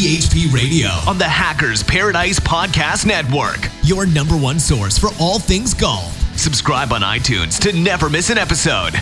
[0.00, 3.68] THP Radio on the Hackers Paradise Podcast Network.
[3.82, 6.16] Your number one source for all things golf.
[6.38, 8.94] Subscribe on iTunes to never miss an episode.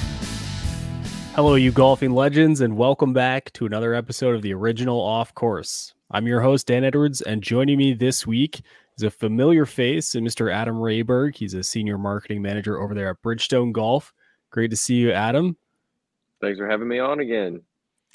[1.36, 5.94] Hello, you golfing legends, and welcome back to another episode of the original Off Course.
[6.10, 8.60] I'm your host, Dan Edwards, and joining me this week
[8.96, 10.52] is a familiar face and Mr.
[10.52, 11.36] Adam Rehberg.
[11.36, 14.12] He's a senior marketing manager over there at Bridgestone Golf.
[14.50, 15.56] Great to see you, Adam.
[16.40, 17.60] Thanks for having me on again.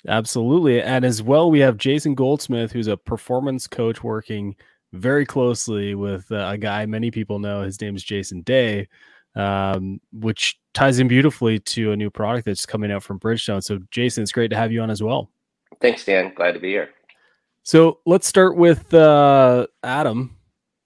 [0.08, 0.82] Absolutely.
[0.82, 4.56] And as well, we have Jason Goldsmith, who's a performance coach working
[4.92, 7.62] very closely with uh, a guy many people know.
[7.62, 8.88] His name is Jason Day,
[9.36, 13.64] um, which ties in beautifully to a new product that's coming out from Bridgestone.
[13.64, 15.32] So, Jason, it's great to have you on as well.
[15.82, 16.34] Thanks, Dan.
[16.36, 16.90] Glad to be here.
[17.64, 20.38] So, let's start with uh, Adam.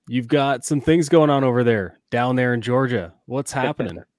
[0.07, 3.13] You've got some things going on over there, down there in Georgia.
[3.25, 4.03] What's happening?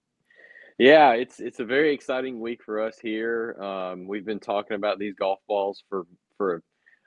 [0.78, 3.56] Yeah, it's it's a very exciting week for us here.
[3.62, 6.62] Um, we've been talking about these golf balls for for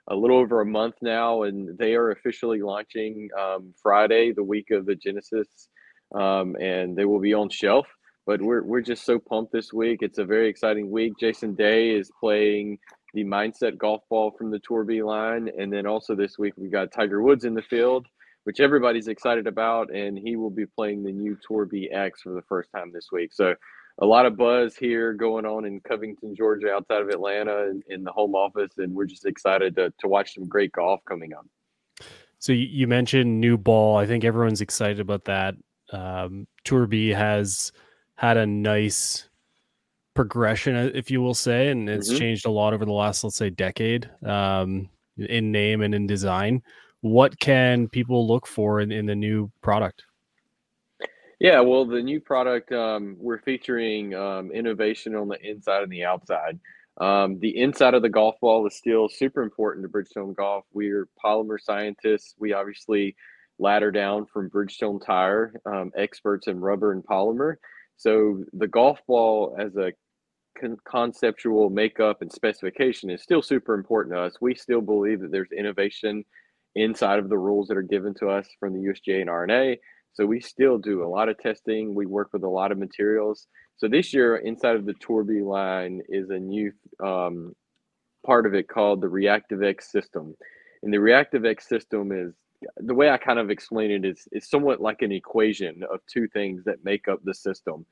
[0.08, 4.72] a little over a month now, and they are officially launching um, Friday, the week
[4.72, 5.68] of the Genesis,
[6.14, 7.86] um, and they will be on shelf.
[8.26, 10.00] But we're we're just so pumped this week.
[10.02, 11.14] It's a very exciting week.
[11.20, 12.78] Jason Day is playing
[13.14, 16.70] the Mindset golf ball from the Tour B line, and then also this week we
[16.70, 18.06] got Tiger Woods in the field
[18.44, 22.42] which everybody's excited about, and he will be playing the new Tour BX for the
[22.42, 23.32] first time this week.
[23.32, 23.54] So
[23.98, 28.04] a lot of buzz here going on in Covington, Georgia, outside of Atlanta, in, in
[28.04, 31.46] the home office, and we're just excited to to watch some great golf coming up.
[32.38, 33.96] So you mentioned new ball.
[33.96, 35.54] I think everyone's excited about that.
[35.92, 37.70] Um, Tour B has
[38.16, 39.28] had a nice
[40.14, 42.18] progression, uh, if you will say, and it's mm-hmm.
[42.18, 46.62] changed a lot over the last, let's say, decade um, in name and in design
[47.02, 50.04] what can people look for in, in the new product?
[51.38, 56.04] Yeah, well, the new product, um, we're featuring um, innovation on the inside and the
[56.04, 56.58] outside.
[56.98, 60.64] Um, the inside of the golf ball is still super important to Bridgestone Golf.
[60.72, 62.36] We're polymer scientists.
[62.38, 63.16] We obviously
[63.58, 67.56] ladder down from Bridgestone Tire, um, experts in rubber and polymer.
[67.96, 69.92] So the golf ball as a
[70.56, 74.36] con- conceptual makeup and specification is still super important to us.
[74.40, 76.24] We still believe that there's innovation
[76.74, 79.78] inside of the rules that are given to us from the USGA and R&A.
[80.14, 81.94] So we still do a lot of testing.
[81.94, 83.46] We work with a lot of materials.
[83.76, 86.72] So this year, inside of the Tour B line is a new
[87.02, 87.54] um,
[88.24, 90.34] part of it called the ReactiveX system.
[90.82, 92.34] And the ReactiveX system is
[92.76, 96.28] the way I kind of explain it is it's somewhat like an equation of two
[96.28, 97.84] things that make up the system.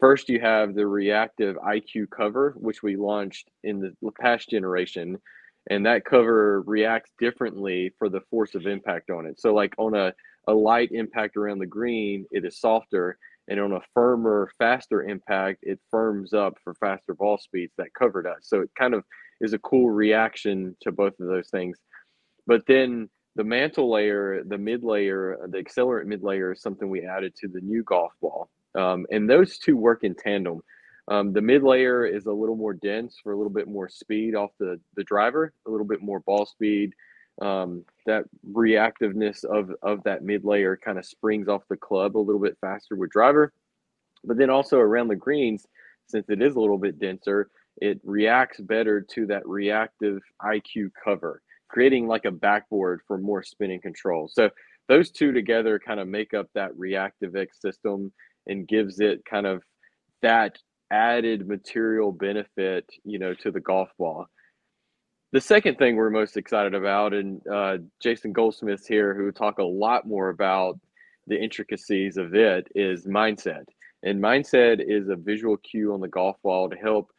[0.00, 5.18] First, you have the reactive IQ cover, which we launched in the past generation,
[5.70, 9.40] and that cover reacts differently for the force of impact on it.
[9.40, 10.12] So like on a,
[10.48, 13.18] a light impact around the green, it is softer.
[13.48, 18.22] And on a firmer, faster impact, it firms up for faster ball speeds that cover
[18.22, 18.42] does.
[18.42, 19.04] So it kind of
[19.40, 21.78] is a cool reaction to both of those things.
[22.46, 27.06] But then the mantle layer, the mid layer, the accelerant mid layer is something we
[27.06, 28.48] added to the new golf ball.
[28.74, 30.60] Um, and those two work in tandem.
[31.08, 34.34] Um, the mid layer is a little more dense for a little bit more speed
[34.34, 36.92] off the, the driver, a little bit more ball speed.
[37.40, 42.18] Um, that reactiveness of, of that mid layer kind of springs off the club a
[42.18, 43.52] little bit faster with driver.
[44.24, 45.66] But then also around the greens,
[46.06, 51.42] since it is a little bit denser, it reacts better to that reactive IQ cover,
[51.68, 54.28] creating like a backboard for more spinning control.
[54.30, 54.50] So
[54.88, 58.12] those two together kind of make up that ReactiveX system
[58.46, 59.62] and gives it kind of
[60.20, 60.58] that
[60.92, 64.26] added material benefit, you know, to the golf ball.
[65.32, 69.64] The second thing we're most excited about, and uh, Jason Goldsmith's here, who talk a
[69.64, 70.78] lot more about
[71.26, 73.64] the intricacies of it, is mindset.
[74.02, 77.10] And mindset is a visual cue on the golf ball to help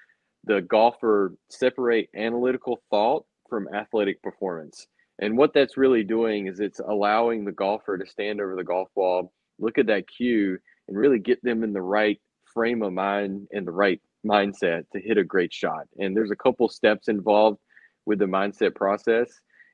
[0.44, 4.86] the golfer separate analytical thought from athletic performance.
[5.20, 8.90] And what that's really doing is it's allowing the golfer to stand over the golf
[8.96, 12.20] ball, look at that cue, and really get them in the right
[12.54, 15.88] frame of mind and the right mindset to hit a great shot.
[16.00, 17.60] And there's a couple steps involved
[18.06, 19.30] with the mindset process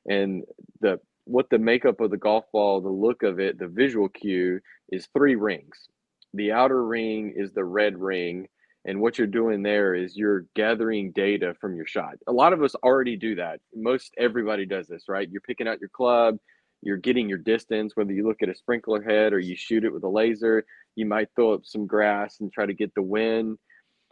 [0.08, 0.44] and
[0.80, 4.60] the what the makeup of the golf ball, the look of it, the visual cue
[4.90, 5.88] is three rings.
[6.34, 8.48] The outer ring is the red ring.
[8.84, 12.14] And what you're doing there is you're gathering data from your shot.
[12.26, 13.60] A lot of us already do that.
[13.74, 15.28] Most everybody does this, right?
[15.30, 16.38] You're picking out your club,
[16.82, 19.92] you're getting your distance, whether you look at a sprinkler head or you shoot it
[19.92, 20.64] with a laser,
[20.96, 23.58] you might throw up some grass and try to get the wind,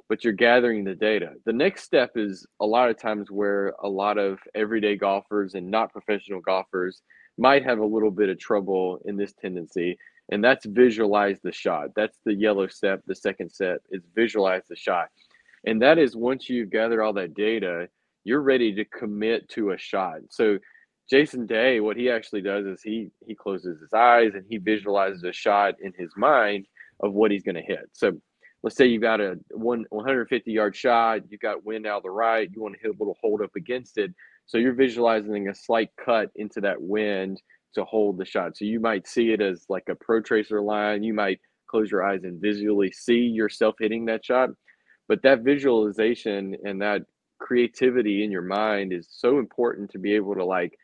[0.09, 1.33] but you're gathering the data.
[1.45, 5.71] The next step is a lot of times where a lot of everyday golfers and
[5.71, 7.03] not professional golfers
[7.37, 9.97] might have a little bit of trouble in this tendency,
[10.31, 11.89] and that's visualize the shot.
[11.97, 13.01] That's the yellow step.
[13.07, 15.09] The second step is visualize the shot.
[15.67, 17.89] And that is once you've gathered all that data,
[18.25, 20.19] you're ready to commit to a shot.
[20.31, 20.59] So
[21.09, 25.25] Jason Day, what he actually does is he he closes his eyes and he visualizes
[25.25, 26.67] a shot in his mind
[27.01, 27.89] of what he's going to hit.
[27.93, 28.13] So
[28.63, 32.11] let's say you've got a one 150 yard shot, you've got wind out of the
[32.11, 34.13] right, you want to hit a little hold up against it.
[34.47, 37.41] So you're visualizing a slight cut into that wind
[37.75, 38.57] to hold the shot.
[38.57, 41.03] So you might see it as like a pro tracer line.
[41.03, 41.41] You might
[41.71, 44.51] close your eyes and visually see yourself hitting that shot.
[45.07, 47.03] But that visualization and that
[47.39, 50.77] creativity in your mind is so important to be able to like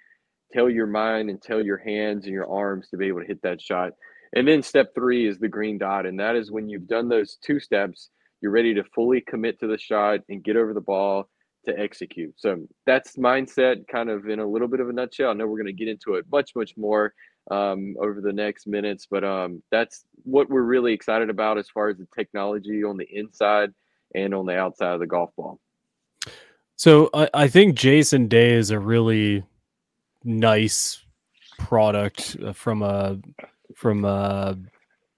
[0.54, 3.42] tell your mind and tell your hands and your arms to be able to hit
[3.42, 3.92] that shot.
[4.34, 6.06] And then step three is the green dot.
[6.06, 8.10] And that is when you've done those two steps,
[8.40, 11.28] you're ready to fully commit to the shot and get over the ball
[11.66, 12.34] to execute.
[12.36, 15.30] So that's mindset kind of in a little bit of a nutshell.
[15.30, 17.14] I know we're going to get into it much, much more
[17.50, 21.88] um, over the next minutes, but um, that's what we're really excited about as far
[21.88, 23.70] as the technology on the inside
[24.14, 25.58] and on the outside of the golf ball.
[26.76, 29.44] So I, I think Jason Day is a really
[30.24, 31.02] nice
[31.58, 33.18] product uh, from a
[33.76, 34.56] from a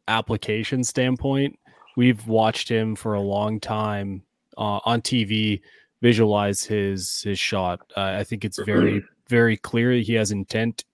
[0.09, 1.59] application standpoint.
[1.97, 4.23] We've watched him for a long time
[4.59, 5.61] uh, on TV
[6.03, 7.81] visualize his his shot.
[7.97, 10.85] Uh, I think it's very very clear he has intent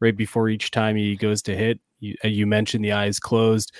[0.00, 1.80] right before each time he goes to hit.
[2.00, 3.72] You, uh, you mentioned the eyes closed.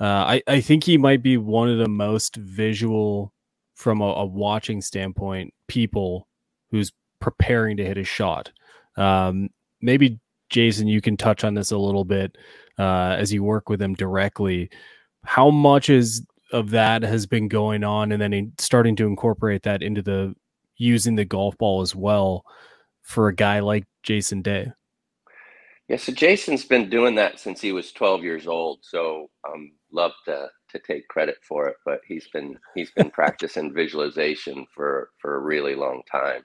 [0.00, 3.32] Uh, I I think he might be one of the most visual
[3.74, 6.28] from a, a watching standpoint people
[6.70, 8.52] who's preparing to hit a shot.
[8.98, 9.50] Um,
[9.80, 10.18] maybe
[10.50, 12.36] Jason, you can touch on this a little bit
[12.78, 14.70] uh, as you work with him directly.
[15.24, 19.82] How much is of that has been going on, and then starting to incorporate that
[19.82, 20.34] into the
[20.76, 22.44] using the golf ball as well
[23.02, 24.72] for a guy like Jason Day?
[25.88, 28.80] Yeah, so Jason's been doing that since he was 12 years old.
[28.82, 33.72] So um, love to to take credit for it, but he's been he's been practicing
[33.72, 36.42] visualization for for a really long time.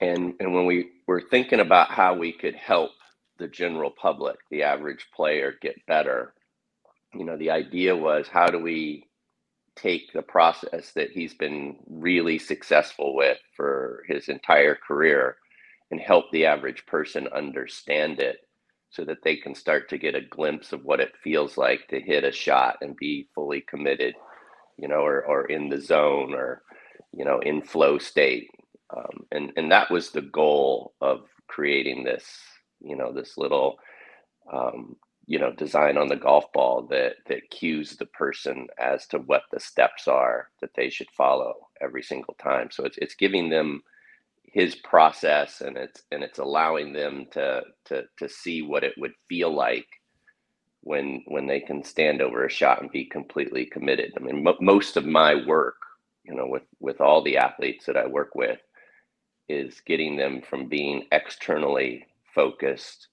[0.00, 2.92] And and when we were thinking about how we could help
[3.38, 6.34] the general public, the average player, get better,
[7.14, 9.04] you know, the idea was how do we
[9.76, 15.36] take the process that he's been really successful with for his entire career
[15.90, 18.38] and help the average person understand it
[18.90, 22.00] so that they can start to get a glimpse of what it feels like to
[22.00, 24.14] hit a shot and be fully committed,
[24.78, 26.62] you know, or, or in the zone or,
[27.14, 28.48] you know, in flow state.
[28.96, 32.24] Um, and, and that was the goal of creating this,
[32.80, 33.78] you know, this little,
[34.52, 34.96] um,
[35.26, 39.42] you know, design on the golf ball that, that cues the person as to what
[39.52, 42.70] the steps are that they should follow every single time.
[42.70, 43.82] So it's, it's giving them,
[44.52, 49.12] his process and it's and it's allowing them to to to see what it would
[49.28, 49.86] feel like
[50.82, 54.96] when when they can stand over a shot and be completely committed i mean most
[54.96, 55.76] of my work
[56.24, 58.60] you know with with all the athletes that i work with
[59.48, 63.08] is getting them from being externally focused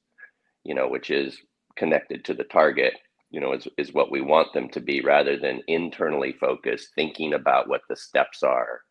[0.64, 1.38] you know which is
[1.76, 2.94] connected to the target
[3.32, 7.34] you know is, is what we want them to be rather than internally focused thinking
[7.34, 8.82] about what the steps are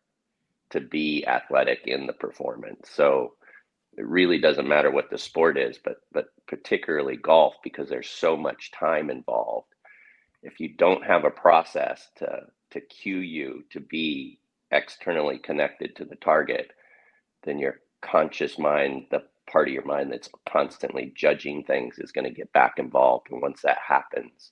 [0.71, 2.89] to be athletic in the performance.
[2.91, 3.33] So
[3.97, 8.35] it really doesn't matter what the sport is, but but particularly golf because there's so
[8.35, 9.69] much time involved.
[10.43, 14.39] If you don't have a process to to cue you to be
[14.71, 16.71] externally connected to the target,
[17.45, 22.25] then your conscious mind, the part of your mind that's constantly judging things is going
[22.25, 23.27] to get back involved.
[23.31, 24.51] And once that happens,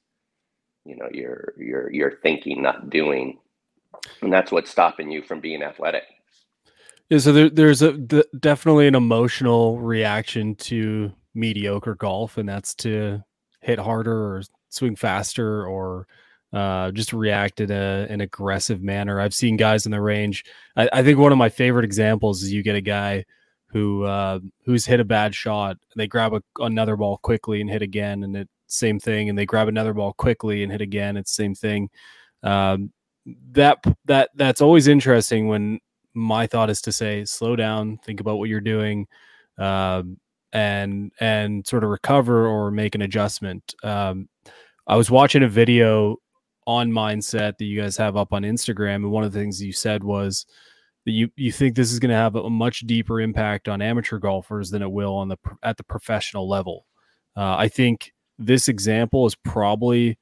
[0.86, 3.40] you know, you're you're you're thinking, not doing,
[4.22, 6.04] and that's what's stopping you from being athletic.
[7.10, 13.24] Yeah, so there, there's a definitely an emotional reaction to mediocre golf, and that's to
[13.62, 16.08] hit harder or swing faster or
[16.54, 19.20] uh, just react in a, an aggressive manner.
[19.20, 20.46] I've seen guys in the range.
[20.76, 23.26] I, I, think one of my favorite examples is you get a guy
[23.68, 25.78] who uh, who's hit a bad shot.
[25.96, 29.30] They grab a, another ball quickly and hit again, and it same thing.
[29.30, 31.18] And they grab another ball quickly and hit again.
[31.18, 31.90] It's same thing.
[32.44, 32.92] Um,
[33.52, 35.80] that that that's always interesting when
[36.14, 39.08] my thought is to say slow down think about what you're doing
[39.58, 40.18] um,
[40.52, 44.28] and and sort of recover or make an adjustment um,
[44.88, 46.18] i was watching a video
[46.67, 49.74] on mindset that you guys have up on instagram and one of the things you
[49.74, 50.46] said was
[51.05, 54.20] that you you think this is going to have a much deeper impact on amateur
[54.20, 56.86] golfers than it will on the at the professional level.
[57.36, 60.17] Uh, i think this example is probably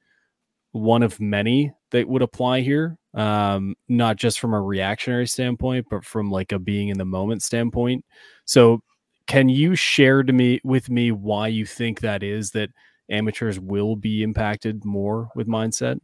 [0.72, 6.02] one of many that would apply here um not just from a reactionary standpoint but
[6.04, 8.04] from like a being in the moment standpoint.
[8.44, 8.82] So
[9.26, 12.70] can you share to me with me why you think that is that
[13.10, 16.00] amateurs will be impacted more with mindset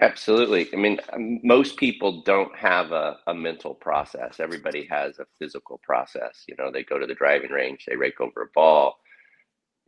[0.00, 0.68] Absolutely.
[0.72, 0.98] I mean,
[1.44, 4.40] most people don't have a, a mental process.
[4.40, 6.44] Everybody has a physical process.
[6.48, 8.98] You know, they go to the driving range, they rake over a ball,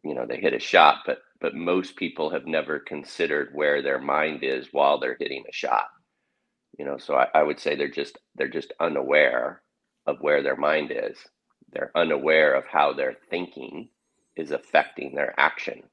[0.05, 4.01] you know, they hit a shot, but but most people have never considered where their
[4.01, 5.87] mind is while they're hitting a shot.
[6.79, 9.63] You know, so I, I would say they're just they're just unaware
[10.07, 11.19] of where their mind is.
[11.73, 13.91] They're unaware of how their thinking
[14.37, 15.85] is affecting their action.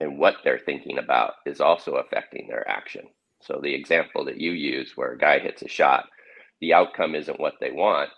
[0.00, 3.04] And what they're thinking about is also affecting their action.
[3.46, 6.06] So the example that you use where a guy hits a shot,
[6.60, 8.10] the outcome isn't what they want.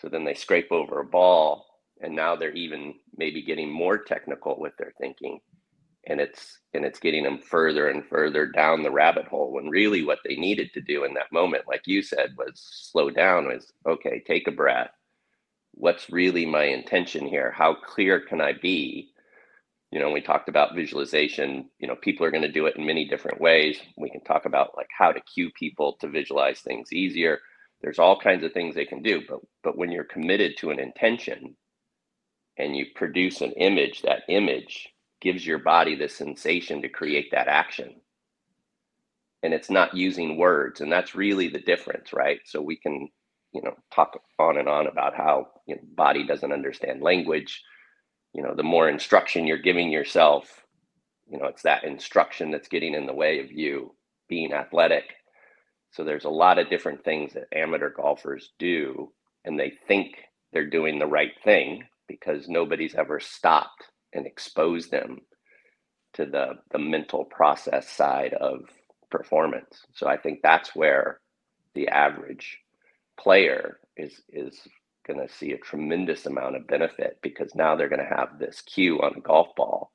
[0.00, 1.66] So then they scrape over a ball
[2.00, 5.40] and now they're even maybe getting more technical with their thinking.
[6.06, 10.04] And it's and it's getting them further and further down the rabbit hole when really
[10.04, 13.72] what they needed to do in that moment like you said was slow down was
[13.86, 14.90] okay take a breath.
[15.72, 17.52] What's really my intention here?
[17.52, 19.10] How clear can i be
[19.90, 22.86] you know we talked about visualization you know people are going to do it in
[22.86, 23.80] many different ways.
[23.96, 27.40] We can talk about like how to cue people to visualize things easier.
[27.82, 30.80] There's all kinds of things they can do but but when you're committed to an
[30.80, 31.56] intention
[32.58, 34.90] and you produce an image that image
[35.20, 37.96] gives your body the sensation to create that action.
[39.42, 42.40] And it's not using words and that's really the difference right?
[42.46, 43.08] So we can
[43.54, 47.62] you know talk on and on about how you know, body doesn't understand language
[48.34, 50.64] you know the more instruction you're giving yourself
[51.30, 53.94] you know it's that instruction that's getting in the way of you
[54.28, 55.04] being athletic.
[55.92, 59.12] So there's a lot of different things that amateur golfers do
[59.44, 60.16] and they think
[60.52, 65.20] they're doing the right thing because nobody's ever stopped and exposed them
[66.14, 68.60] to the the mental process side of
[69.10, 69.86] performance.
[69.94, 71.20] So i think that's where
[71.74, 72.58] the average
[73.20, 74.60] player is is
[75.08, 78.62] going to see a tremendous amount of benefit because now they're going to have this
[78.62, 79.90] cue on a golf ball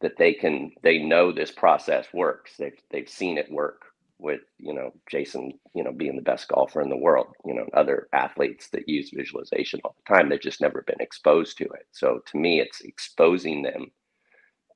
[0.00, 2.52] that they can they know this process works.
[2.58, 3.82] They've they've seen it work
[4.20, 7.64] with you know jason you know being the best golfer in the world you know
[7.72, 10.28] other athletes that use visualization all the time.
[10.28, 11.86] They've just never been exposed to it.
[11.92, 13.86] So to me it's exposing them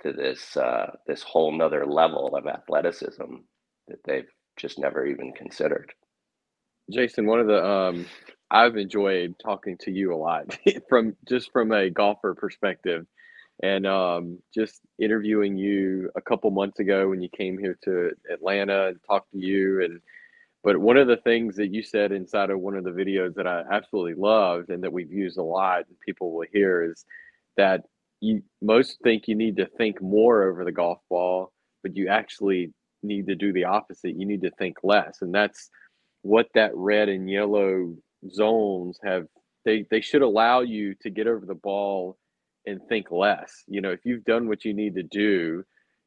[0.02, 3.34] to this uh, this whole nother level of athleticism
[3.88, 5.92] that they've just never even considered.
[6.90, 8.06] Jason, one of the um,
[8.52, 13.06] I've enjoyed talking to you a lot from just from a golfer perspective,
[13.62, 18.88] and um, just interviewing you a couple months ago when you came here to Atlanta
[18.88, 20.00] and talked to you and.
[20.64, 23.48] But one of the things that you said inside of one of the videos that
[23.48, 27.04] I absolutely loved and that we've used a lot and people will hear is
[27.56, 27.82] that
[28.20, 32.72] you most think you need to think more over the golf ball, but you actually
[33.02, 34.16] need to do the opposite.
[34.16, 35.22] You need to think less.
[35.22, 35.70] And that's
[36.22, 37.96] what that red and yellow
[38.30, 39.26] zones have
[39.64, 42.18] they they should allow you to get over the ball
[42.66, 43.64] and think less.
[43.66, 45.64] You know, if you've done what you need to do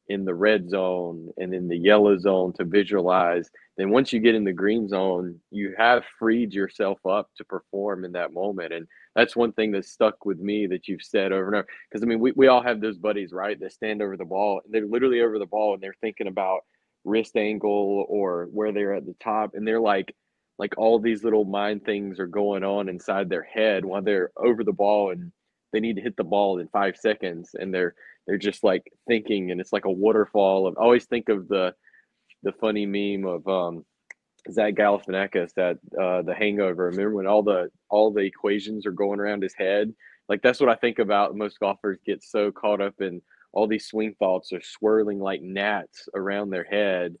[0.08, 4.36] in the red zone and in the yellow zone to visualize, then once you get
[4.36, 8.72] in the green zone, you have freed yourself up to perform in that moment.
[8.72, 11.66] And that's one thing that stuck with me that you've said over and over.
[11.90, 13.58] Because I mean, we, we all have those buddies, right?
[13.58, 16.60] That stand over the ball and they're literally over the ball and they're thinking about
[17.04, 19.50] wrist angle or where they're at the top.
[19.54, 20.14] And they're like,
[20.58, 24.64] like all these little mind things are going on inside their head while they're over
[24.64, 25.32] the ball and
[25.72, 27.94] they need to hit the ball in five seconds and they're
[28.26, 31.74] they're just like thinking and it's like a waterfall of always think of the
[32.42, 33.84] the funny meme of um
[34.50, 36.86] Zach Galifianakis that uh the hangover.
[36.86, 39.92] Remember when all the all the equations are going around his head?
[40.28, 41.36] Like that's what I think about.
[41.36, 43.20] Most golfers get so caught up in
[43.52, 47.16] all these swing thoughts are swirling like gnats around their head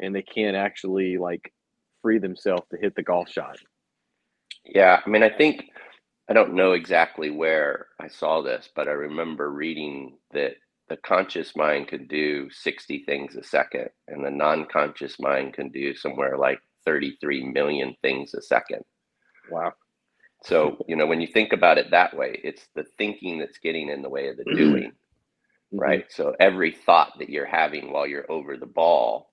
[0.00, 1.52] and they can't actually like
[2.06, 3.58] free themselves to hit the golf shot.
[4.64, 5.64] Yeah, I mean, I think
[6.30, 10.52] I don't know exactly where I saw this, but I remember reading that
[10.88, 15.70] the conscious mind can do 60 things a second, and the non conscious mind can
[15.70, 18.84] do somewhere like 33 million things a second.
[19.50, 19.72] Wow.
[20.44, 23.88] So, you know, when you think about it that way, it's the thinking that's getting
[23.88, 25.78] in the way of the doing, mm-hmm.
[25.78, 26.04] right?
[26.08, 29.28] So every thought that you're having while you're over the ball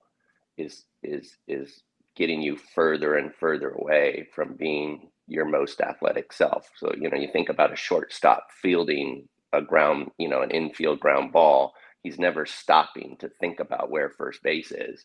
[0.58, 1.82] is is is
[2.16, 6.68] getting you further and further away from being your most athletic self.
[6.76, 11.00] So, you know, you think about a shortstop fielding a ground, you know, an infield
[11.00, 15.04] ground ball, he's never stopping to think about where first base is,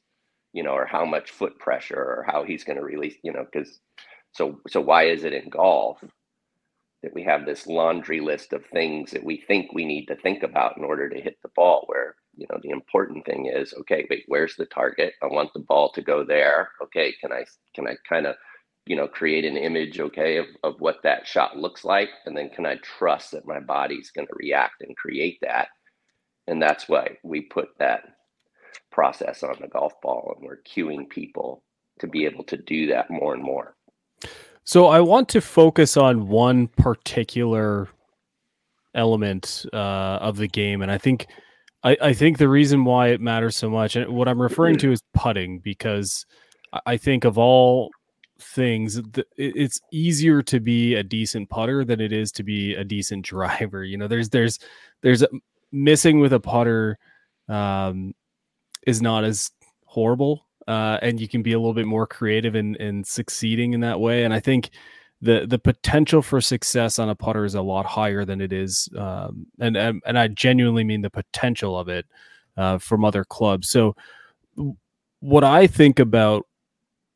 [0.54, 3.46] you know, or how much foot pressure or how he's going to release, you know,
[3.52, 3.80] because
[4.32, 6.04] so so why is it in golf
[7.02, 10.44] that we have this laundry list of things that we think we need to think
[10.44, 14.08] about in order to hit the ball where you know the important thing is okay
[14.10, 15.14] wait where's the target?
[15.22, 16.70] I want the ball to go there.
[16.82, 18.36] Okay can i can i kind of
[18.86, 22.10] you know create an image okay of, of what that shot looks like?
[22.26, 25.68] And then can i trust that my body's going to react and create that?
[26.48, 28.04] And that's why we put that
[28.92, 31.64] process on the golf ball, and we're cueing people
[32.00, 33.76] to be able to do that more and more.
[34.64, 37.88] So I want to focus on one particular
[38.96, 41.28] element uh, of the game, and I think
[41.84, 44.92] I, I, think the reason why it matters so much, and what I'm referring to
[44.92, 46.26] is putting, because
[46.86, 47.90] I think of all
[48.40, 49.02] things,
[49.38, 53.84] it's easier to be a decent putter than it is to be a decent driver.
[53.84, 54.60] You know, there's there's
[55.02, 55.30] there's a,
[55.72, 56.98] missing with a putter
[57.48, 58.14] um,
[58.86, 59.52] is not as
[59.86, 63.82] horrible, uh, and you can be a little bit more creative in in succeeding in
[63.82, 64.24] that way.
[64.24, 64.70] And I think
[65.22, 68.88] the the potential for success on a putter is a lot higher than it is,
[68.98, 72.06] um, and, and and I genuinely mean the potential of it
[72.58, 73.70] uh, from other clubs.
[73.70, 73.96] So,
[75.20, 76.46] what I think about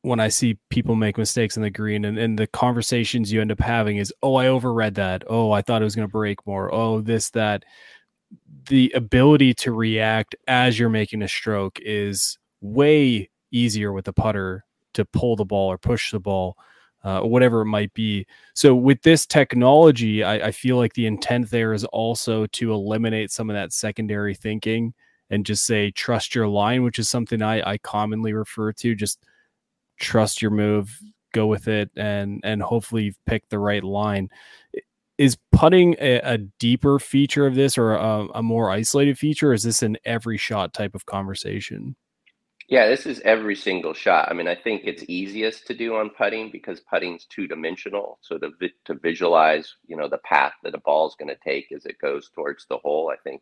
[0.03, 3.53] when I see people make mistakes in the green and, and the conversations you end
[3.53, 5.23] up having is, oh, I overread that.
[5.27, 6.73] Oh, I thought it was going to break more.
[6.73, 7.63] Oh, this, that.
[8.67, 14.65] The ability to react as you're making a stroke is way easier with the putter
[14.93, 16.57] to pull the ball or push the ball,
[17.03, 18.25] uh, whatever it might be.
[18.53, 23.31] So with this technology, I, I feel like the intent there is also to eliminate
[23.31, 24.93] some of that secondary thinking
[25.29, 28.95] and just say trust your line, which is something I, I commonly refer to.
[28.95, 29.19] Just
[29.99, 30.97] trust your move,
[31.33, 34.29] go with it, and and hopefully you've picked the right line.
[35.17, 39.53] Is putting a, a deeper feature of this or a, a more isolated feature?
[39.53, 41.95] is this an every shot type of conversation?
[42.69, 44.29] Yeah, this is every single shot.
[44.29, 48.19] I mean, I think it's easiest to do on putting because putting's two dimensional.
[48.21, 48.51] So to
[48.85, 51.99] to visualize, you know, the path that a ball is going to take as it
[51.99, 53.41] goes towards the hole, I think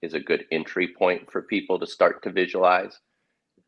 [0.00, 2.98] is a good entry point for people to start to visualize.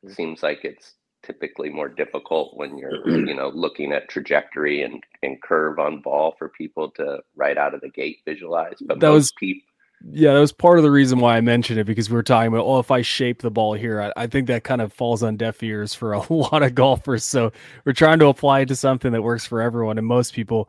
[0.04, 0.14] Mm-hmm.
[0.14, 0.94] seems like it's
[1.24, 6.34] typically more difficult when you're you know looking at trajectory and, and curve on ball
[6.38, 9.66] for people to right out of the gate visualize but that was people
[10.10, 12.48] yeah that was part of the reason why i mentioned it because we were talking
[12.48, 15.22] about oh if i shape the ball here I, I think that kind of falls
[15.22, 17.24] on deaf ears for a lot of golfers.
[17.24, 17.52] So
[17.84, 19.98] we're trying to apply it to something that works for everyone.
[19.98, 20.68] And most people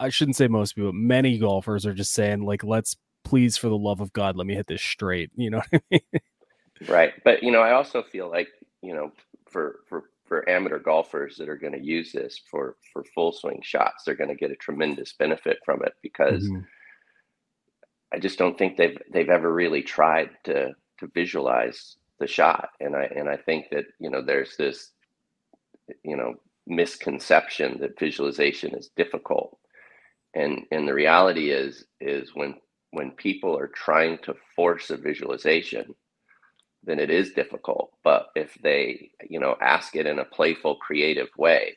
[0.00, 3.76] i shouldn't say most people many golfers are just saying like let's please for the
[3.76, 5.30] love of god let me hit this straight.
[5.36, 6.22] You know what i mean?
[6.88, 7.12] Right.
[7.24, 8.48] But you know i also feel like
[8.82, 9.12] you know
[9.48, 13.60] for for for amateur golfers that are going to use this for for full swing
[13.62, 16.60] shots they're going to get a tremendous benefit from it because mm-hmm.
[18.12, 22.96] I just don't think they've they've ever really tried to to visualize the shot and
[22.96, 24.92] i and i think that you know there's this
[26.04, 26.34] you know
[26.66, 29.58] misconception that visualization is difficult
[30.34, 32.54] and and the reality is is when
[32.92, 35.94] when people are trying to force a visualization
[36.84, 37.92] then it is difficult.
[38.02, 41.76] But if they, you know, ask it in a playful, creative way,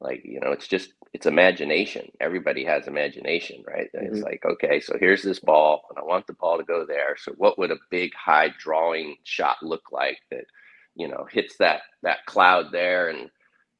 [0.00, 2.10] like, you know, it's just, it's imagination.
[2.20, 3.90] Everybody has imagination, right?
[3.94, 4.14] Mm-hmm.
[4.14, 7.16] It's like, okay, so here's this ball, and I want the ball to go there.
[7.18, 10.46] So what would a big high drawing shot look like that,
[10.94, 13.30] you know, hits that that cloud there and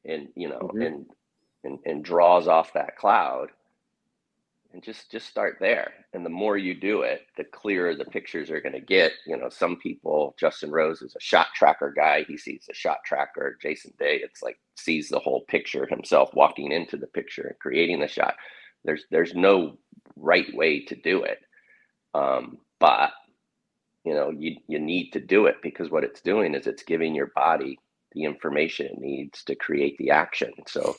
[0.05, 0.83] and you know mm-hmm.
[0.83, 1.07] and,
[1.65, 3.49] and and draws off that cloud
[4.73, 8.51] and just just start there and the more you do it the clearer the pictures
[8.51, 12.25] are going to get you know some people justin rose is a shot tracker guy
[12.27, 16.73] he sees a shot tracker jason day it's like sees the whole picture himself walking
[16.73, 18.37] into the picture and creating the shot.
[18.85, 19.79] There's there's no
[20.17, 21.39] right way to do it.
[22.15, 23.13] Um, but
[24.05, 27.15] you know you you need to do it because what it's doing is it's giving
[27.15, 27.79] your body
[28.13, 30.53] the information it needs to create the action.
[30.69, 30.95] So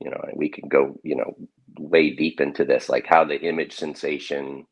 [0.00, 1.34] you know we can go you know
[1.78, 4.66] way deep into this like how the image sensation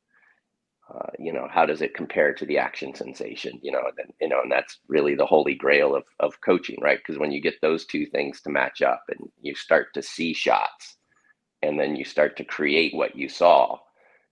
[0.95, 4.29] uh, you know how does it compare to the action sensation you know and you
[4.29, 6.99] know and that's really the holy grail of, of coaching right?
[6.99, 10.35] Because when you get those two things to match up and you start to see
[10.35, 10.97] shots
[11.63, 13.79] and then you start to create what you saw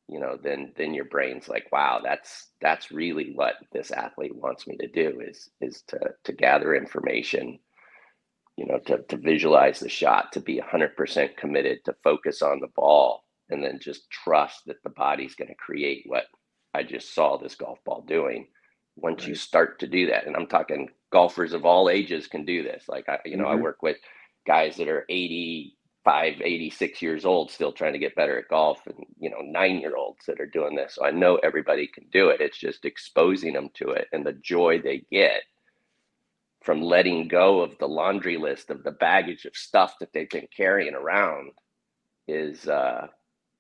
[0.08, 4.66] you know then then your brain's like wow that's that's really what this athlete wants
[4.66, 7.58] me to do is is to to gather information
[8.56, 12.68] you know, to, to visualize the shot, to be 100% committed, to focus on the
[12.76, 16.24] ball, and then just trust that the body's going to create what
[16.78, 18.46] I just saw this golf ball doing.
[18.96, 19.30] Once right.
[19.30, 22.84] you start to do that, and I'm talking golfers of all ages can do this.
[22.88, 23.58] Like, I, you know, mm-hmm.
[23.58, 23.96] I work with
[24.46, 29.04] guys that are 85, 86 years old, still trying to get better at golf, and,
[29.18, 30.94] you know, nine year olds that are doing this.
[30.94, 32.40] So I know everybody can do it.
[32.40, 35.42] It's just exposing them to it and the joy they get
[36.62, 40.48] from letting go of the laundry list of the baggage of stuff that they've been
[40.54, 41.52] carrying around
[42.26, 43.06] is uh,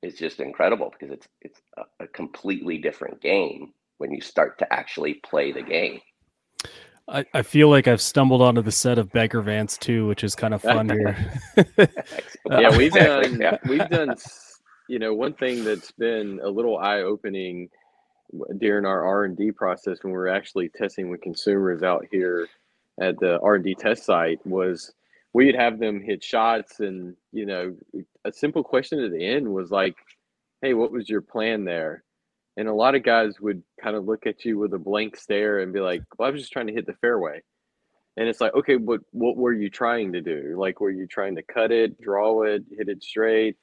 [0.02, 4.72] is just incredible because it's it's a, a completely different game when you start to
[4.72, 6.00] actually play the game.
[7.08, 10.34] I, I feel like I've stumbled onto the set of Bagger Vance too, which is
[10.34, 11.16] kind of fun here.
[12.50, 13.56] yeah, we've done yeah.
[13.66, 14.14] we've done
[14.88, 17.68] you know one thing that's been a little eye opening
[18.58, 22.46] during our R and D process when we're actually testing with consumers out here
[23.00, 24.92] at the R and D test site was
[25.32, 27.74] we'd have them hit shots and you know
[28.28, 29.96] a simple question at the end was like
[30.62, 32.04] hey what was your plan there?
[32.56, 35.60] And a lot of guys would kind of look at you with a blank stare
[35.60, 37.40] and be like well i was just trying to hit the fairway.
[38.16, 40.56] And it's like okay but what were you trying to do?
[40.58, 43.56] Like were you trying to cut it draw it hit it straight?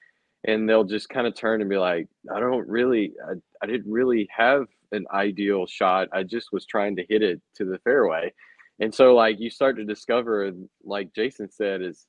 [0.47, 3.91] And they'll just kind of turn and be like i don't really I, I didn't
[3.91, 6.07] really have an ideal shot.
[6.13, 8.33] I just was trying to hit it to the fairway.
[8.79, 10.51] And so like you start to discover
[10.83, 12.07] like jason said is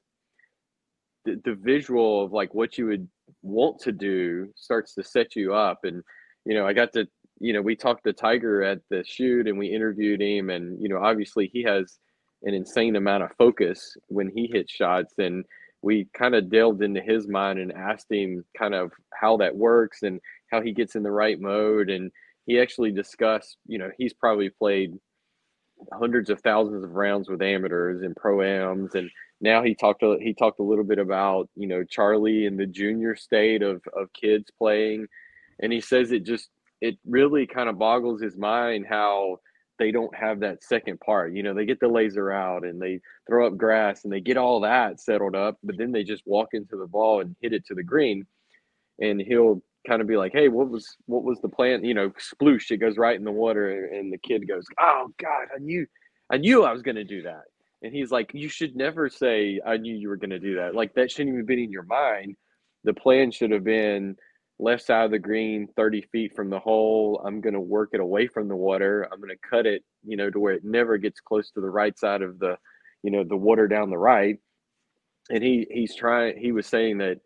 [1.26, 3.06] the, the visual of like what you would
[3.42, 5.80] want to do starts to set you up.
[5.84, 6.02] And
[6.44, 7.06] you know i got to
[7.40, 10.48] you know we talked to tiger at the shoot and we interviewed him.
[10.50, 11.98] And you know obviously he has
[12.42, 15.14] an insane amount of focus when he hits shots.
[15.18, 15.44] And
[15.82, 20.02] we kind of delved into his mind and asked him kind of how that works
[20.02, 21.90] and how he gets in the right mode.
[21.90, 22.10] And
[22.46, 24.94] he actually discussed you know he's probably played
[25.92, 29.10] hundreds of thousands of rounds with amateurs and pro-ams and
[29.40, 32.66] now he talked a, he talked a little bit about you know Charlie and the
[32.66, 35.06] junior state of of kids playing
[35.60, 39.38] and he says it just it really kind of boggles his mind how
[39.78, 43.00] they don't have that second part you know they get the laser out and they
[43.28, 46.48] throw up grass and they get all that settled up but then they just walk
[46.52, 48.26] into the ball and hit it to the green
[49.00, 52.10] and he'll kind of be like, "Hey, what was what was the plan?" You know,
[52.10, 55.86] sploosh, it goes right in the water, and the kid goes, "Oh God, I knew,
[56.30, 57.44] I knew I was going to do that."
[57.82, 60.74] And he's like, "You should never say I knew you were going to do that.
[60.74, 62.36] Like that shouldn't even been in your mind.
[62.84, 64.16] The plan should have been
[64.58, 67.22] left side of the green, thirty feet from the hole.
[67.24, 69.08] I'm going to work it away from the water.
[69.12, 71.70] I'm going to cut it, you know, to where it never gets close to the
[71.70, 72.56] right side of the,
[73.02, 74.38] you know, the water down the right."
[75.30, 76.38] And he he's trying.
[76.38, 77.18] He was saying that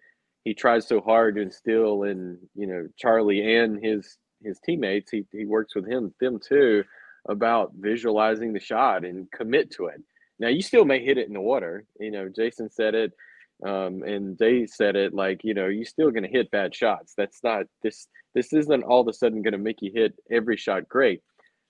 [0.44, 5.10] he tries so hard to instill in you know Charlie and his his teammates.
[5.10, 6.84] He he works with him them too
[7.28, 10.02] about visualizing the shot and commit to it.
[10.40, 11.84] Now you still may hit it in the water.
[12.00, 13.12] You know, Jason said it,
[13.64, 17.12] um, and they said it like you know you're still going to hit bad shots.
[17.16, 18.08] That's not this.
[18.34, 21.20] This isn't all of a sudden going to make you hit every shot great,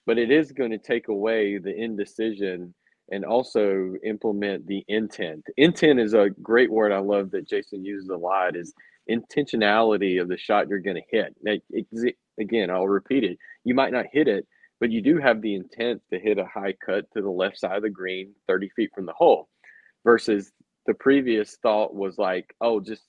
[0.06, 2.74] but it is going to take away the indecision
[3.10, 5.44] and also implement the intent.
[5.56, 8.72] Intent is a great word I love that Jason uses a lot is
[9.10, 11.34] intentionality of the shot you're going to hit.
[11.42, 11.54] Now,
[12.38, 13.38] again, I'll repeat it.
[13.64, 14.46] You might not hit it,
[14.80, 17.76] but you do have the intent to hit a high cut to the left side
[17.76, 19.48] of the green 30 feet from the hole
[20.04, 20.52] versus
[20.86, 23.04] the previous thought was like, oh, just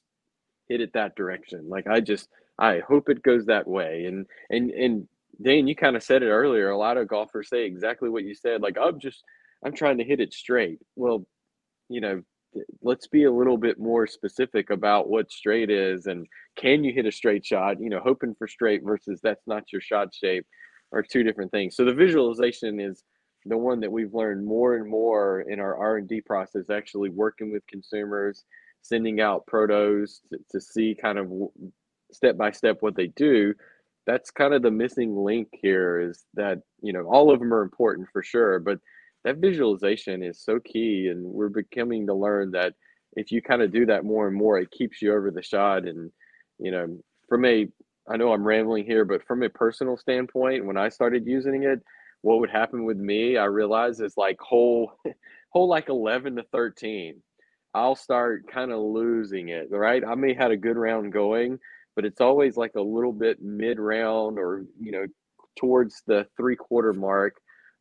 [0.68, 1.68] hit it that direction.
[1.70, 2.28] Like I just
[2.60, 4.06] I hope it goes that way.
[4.06, 5.08] And and and
[5.42, 6.70] Dane, you kind of said it earlier.
[6.70, 8.62] A lot of golfers say exactly what you said.
[8.62, 9.24] Like I'm just
[9.66, 10.80] I'm trying to hit it straight.
[10.98, 11.26] Well,
[11.88, 12.22] you know,
[12.82, 17.06] let's be a little bit more specific about what straight is and can you hit
[17.06, 17.80] a straight shot?
[17.80, 20.46] You know, hoping for straight versus that's not your shot shape
[20.92, 21.76] are two different things.
[21.76, 23.04] So the visualization is
[23.46, 27.66] the one that we've learned more and more in our R&D process actually working with
[27.68, 28.44] consumers,
[28.82, 31.32] sending out protos to, to see kind of
[32.12, 33.54] step by step what they do.
[34.06, 37.62] That's kind of the missing link here is that, you know, all of them are
[37.62, 38.80] important for sure, but
[39.24, 42.74] that visualization is so key and we're becoming to learn that
[43.14, 45.88] if you kind of do that more and more it keeps you over the shot
[45.88, 46.12] and
[46.60, 47.68] you know from a
[48.10, 51.80] i know i'm rambling here but from a personal standpoint when i started using it
[52.22, 54.94] what would happen with me i realized is like whole
[55.52, 57.22] whole like 11 to 13
[57.74, 61.60] i'll start kind of losing it right i may had a good round going
[61.96, 65.06] but it's always like a little bit mid round or you know
[65.58, 67.36] towards the three quarter mark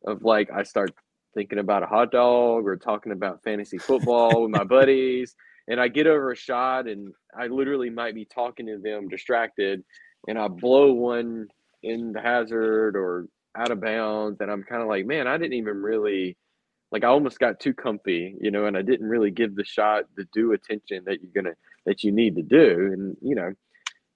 [0.05, 0.91] of like i start
[1.33, 5.35] thinking about a hot dog or talking about fantasy football with my buddies.
[5.67, 9.83] And I get over a shot and I literally might be talking to them distracted
[10.27, 11.47] and I blow one
[11.83, 14.39] in the hazard or out of bounds.
[14.41, 16.37] And I'm kind of like, man, I didn't even really
[16.91, 20.05] like I almost got too comfy, you know, and I didn't really give the shot
[20.17, 21.55] the due attention that you're gonna
[21.85, 22.91] that you need to do.
[22.93, 23.53] And you know,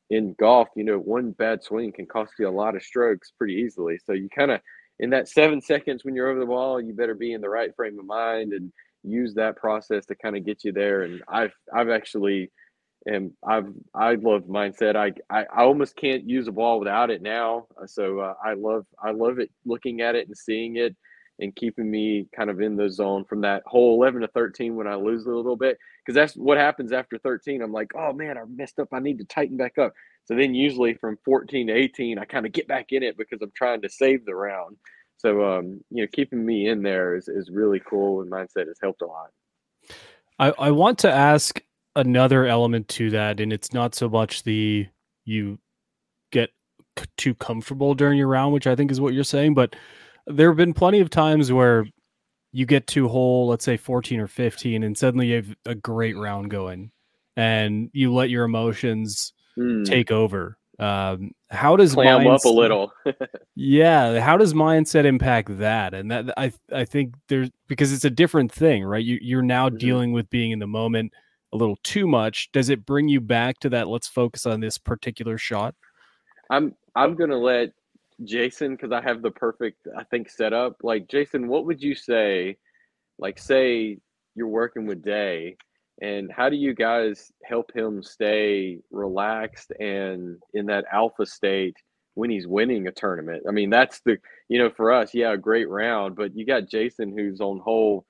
[0.09, 3.55] in golf, you know, one bad swing can cost you a lot of strokes pretty
[3.55, 3.97] easily.
[4.05, 4.61] So you kind of
[4.99, 7.75] in that seven seconds when you're over the wall, you better be in the right
[7.75, 8.71] frame of mind and
[9.03, 11.03] use that process to kind of get you there.
[11.03, 12.51] And I've I've actually
[13.05, 14.95] and I've I love mindset.
[14.95, 17.67] I, I, I almost can't use a ball without it now.
[17.85, 20.95] So uh, I love I love it looking at it and seeing it
[21.39, 24.87] and keeping me kind of in the zone from that whole 11 to 13 when
[24.87, 27.61] I lose a little bit because that's what happens after 13.
[27.61, 28.89] I'm like, oh man, I messed up.
[28.93, 29.93] I need to tighten back up.
[30.25, 33.41] So then usually from 14 to 18, I kind of get back in it because
[33.41, 34.77] I'm trying to save the round.
[35.17, 38.79] So um, you know, keeping me in there is, is really cool and mindset has
[38.81, 39.29] helped a lot.
[40.39, 41.61] I, I want to ask
[41.95, 44.87] another element to that, and it's not so much the
[45.25, 45.59] you
[46.31, 46.49] get
[46.99, 49.53] c- too comfortable during your round, which I think is what you're saying.
[49.53, 49.75] But
[50.27, 51.85] there have been plenty of times where
[52.51, 56.17] you get to hole, let's say 14 or 15, and suddenly you have a great
[56.17, 56.91] round going,
[57.35, 60.57] and you let your emotions Mm, take over.
[60.79, 62.91] Um, how does clam up a little.
[63.57, 65.93] Yeah, how does mindset impact that?
[65.93, 69.03] And that I I think there's because it's a different thing, right?
[69.03, 69.79] You you're now Mhm.
[69.79, 71.13] dealing with being in the moment
[71.55, 72.51] a little too much.
[72.51, 73.87] Does it bring you back to that?
[73.87, 75.73] Let's focus on this particular shot.
[76.49, 77.71] I'm I'm gonna let
[78.23, 80.77] Jason because I have the perfect I think setup.
[80.83, 82.57] Like Jason, what would you say?
[83.17, 83.97] Like, say
[84.35, 85.55] you're working with Day,
[86.01, 91.77] and how do you guys help him stay relaxed and in that alpha state
[92.15, 93.43] when he's winning a tournament?
[93.47, 94.17] I mean, that's the
[94.49, 98.05] you know for us, yeah, a great round, but you got Jason who's on hole,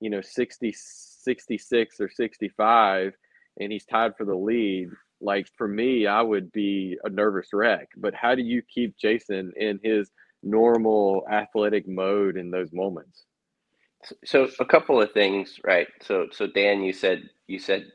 [0.00, 0.74] you know, 60,
[1.22, 3.12] 66 or 65,
[3.60, 4.88] and he's tied for the lead
[5.22, 7.88] like for me, I would be a nervous wreck.
[7.96, 10.10] But how do you keep Jason in his
[10.42, 13.24] normal athletic mode in those moments?
[14.24, 15.86] So a couple of things, right?
[16.02, 17.86] So so Dan, you said you said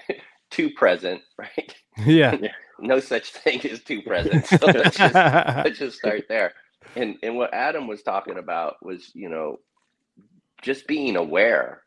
[0.50, 1.74] too present, right?
[2.04, 2.36] Yeah.
[2.78, 4.46] No such thing as too present.
[4.60, 6.52] So let's just let's just start there.
[6.94, 9.60] And and what Adam was talking about was, you know,
[10.60, 11.80] just being aware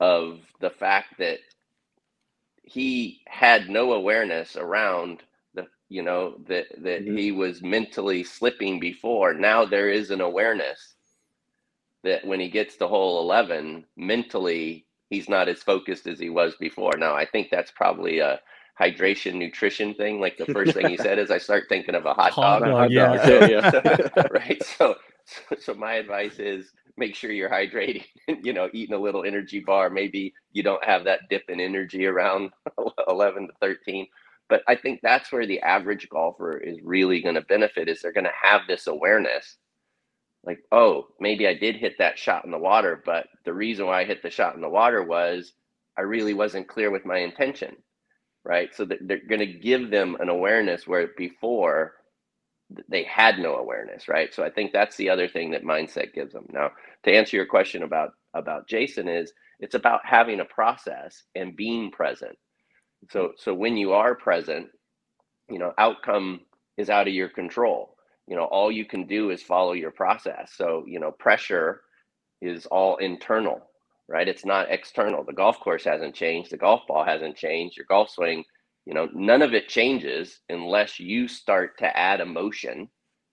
[0.00, 1.40] of the fact that
[2.64, 5.22] he had no awareness around
[5.54, 7.16] the you know that that Mhm.
[7.16, 9.34] he was mentally slipping before.
[9.34, 10.94] Now there is an awareness
[12.04, 16.56] that when he gets to hole 11 mentally he's not as focused as he was
[16.60, 18.40] before now i think that's probably a
[18.80, 22.14] hydration nutrition thing like the first thing he said is i start thinking of a
[22.14, 23.16] hot Hot dog dog, Hot yeah.
[23.22, 23.62] dog, yeah.
[24.30, 28.04] right so, so so my advice is make sure you're hydrating
[28.44, 29.90] you know eating a little energy bar.
[29.90, 32.50] Maybe you don't have that dip in energy around
[33.08, 34.06] 11 to 13
[34.50, 38.12] but i think that's where the average golfer is really going to benefit is they're
[38.12, 39.58] going to have this awareness
[40.44, 44.00] like oh maybe i did hit that shot in the water but the reason why
[44.00, 45.52] i hit the shot in the water was
[45.98, 47.76] i really wasn't clear with my intention
[48.44, 48.74] right?
[48.74, 51.94] So they're going to give them an awareness where before
[52.88, 54.32] they had no awareness right?
[54.32, 56.70] So i think that's the other thing that mindset gives them now
[57.04, 61.90] to answer your question about about jason is it's about having a process and being
[61.90, 62.36] present.
[63.10, 63.32] So mm-hmm.
[63.36, 64.68] so when you are present
[65.48, 66.40] you know outcome
[66.78, 67.96] is out of your control.
[68.26, 70.52] You know all you can do is follow your process.
[70.56, 71.82] So you know pressure
[72.40, 73.62] is all internal
[74.10, 74.28] right?
[74.28, 75.24] It's not external.
[75.24, 76.50] The golf course hasn't changed.
[76.50, 77.76] The golf ball hasn't changed.
[77.76, 78.44] Your golf swing
[78.90, 82.90] you know none of it changes unless you start to add emotion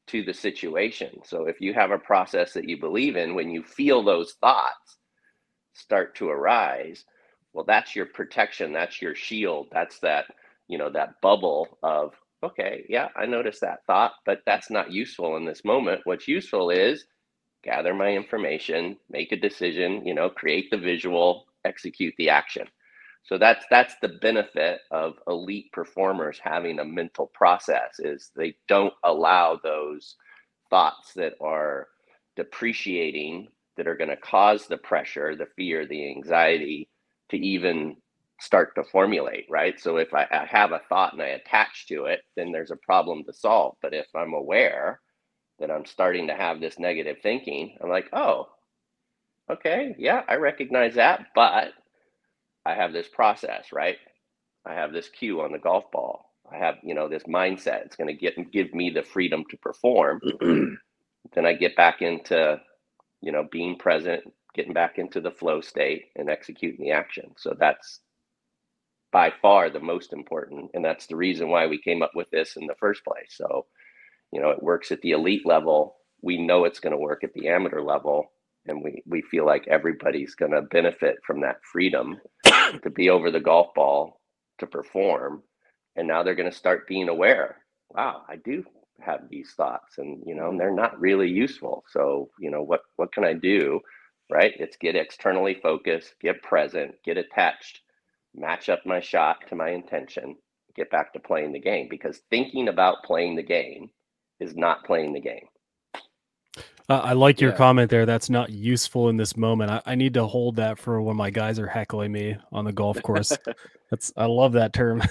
[0.07, 1.19] to the situation.
[1.25, 4.99] So if you have a process that you believe in when you feel those thoughts
[5.73, 7.05] start to arise
[7.53, 10.25] well that's your protection that's your shield that's that
[10.69, 15.37] you know that bubble of okay yeah i noticed that thought but that's not useful
[15.37, 16.01] in this moment.
[16.05, 17.05] What's useful is
[17.63, 22.67] gather my information make a decision you know create the visual execute the action
[23.27, 28.95] so that's that's the benefit of elite performers having a mental process is they don't
[29.05, 30.17] allow those
[30.69, 31.89] thoughts that are
[32.37, 36.89] depreciating that are going to cause the pressure the fear the anxiety
[37.29, 37.97] to even
[38.41, 39.79] start to formulate right?
[39.79, 42.77] So if I, I have a thought and i attach to it then there's a
[42.77, 43.75] problem to solve.
[43.81, 45.01] But if i'm aware
[45.59, 48.47] that i'm starting to have this negative thinking i'm like oh
[49.51, 51.69] okay yeah i recognize that but
[52.67, 53.97] i have this process right?
[54.65, 56.31] I have this cue on the golf ball.
[56.51, 57.85] I have you know this mindset.
[57.85, 60.21] It's going to get give me the freedom to perform.
[61.35, 62.59] Then i get back into
[63.21, 64.23] you know being present
[64.55, 67.33] getting back into the flow state and executing the action.
[67.37, 68.01] So that's
[69.11, 72.57] by far the most important and that's the reason why we came up with this
[72.57, 73.35] in the first place.
[73.37, 73.67] So
[74.33, 75.97] you know it works at the elite level.
[76.23, 78.31] We know it's going to work at the amateur level
[78.67, 82.17] and we we feel like everybody's going to benefit from that freedom
[82.83, 84.19] to be over the golf ball
[84.59, 85.43] to perform
[85.95, 87.57] and now they're going to start being aware
[87.89, 88.63] wow i do
[89.01, 90.57] have these thoughts and you know and mm-hmm.
[90.59, 91.83] they're not really useful.
[91.89, 93.79] So you know what what can i do
[94.29, 94.53] right?
[94.59, 97.81] It's get externally focused get present get attached
[98.35, 100.35] match up my shot to my intention
[100.75, 103.89] get back to playing the game because thinking about playing the game
[104.39, 105.47] is not playing the game
[106.89, 107.57] Uh, I like your Yeah.
[107.57, 108.05] comment there.
[108.05, 109.71] That's not useful in this moment.
[109.71, 112.71] I, I need to hold that for when my guys are heckling me on the
[112.71, 113.37] golf course.
[113.91, 115.01] That's I love that term.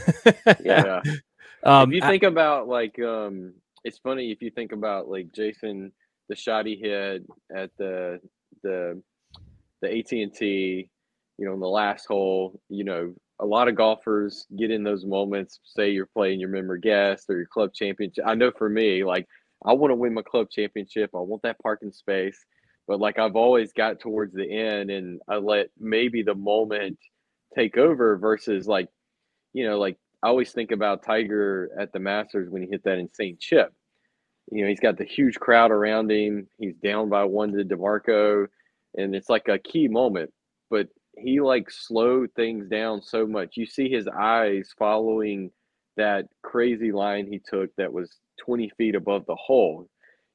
[0.64, 1.00] yeah.
[1.64, 5.92] um, if you think about like um it's funny if you think about like Jason
[6.28, 8.20] the shot he hit at the
[8.62, 9.00] the
[9.82, 10.88] the AT&T
[11.38, 15.04] you know in the last hole you know a lot of golfers get in those
[15.04, 15.60] moments.
[15.64, 18.24] Say you're playing your member guest or your club championship.
[18.26, 19.26] I know for me, like
[19.64, 21.10] I want to win my club championship.
[21.14, 22.44] I want that parking space,
[22.86, 26.98] but like I've always got towards the end, and I let maybe the moment
[27.54, 28.88] take over versus like,
[29.52, 32.98] you know, like I always think about Tiger at the Masters when he hit that
[32.98, 33.72] insane chip.
[34.50, 36.46] You know, he's got the huge crowd around him.
[36.58, 38.46] He's down by one to DiMarco,
[38.96, 40.32] and it's like a key moment.
[40.70, 43.56] But he like slowed things down so much.
[43.56, 45.50] You see his eyes following
[45.96, 49.88] that crazy line he took that was 20 feet above the hole.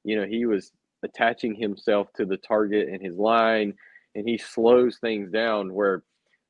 [0.04, 0.72] You know, he was
[1.04, 3.74] attaching himself to the target and his line,
[4.16, 6.04] and he slows things down where